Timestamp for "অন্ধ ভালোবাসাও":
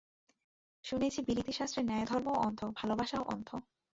2.41-3.23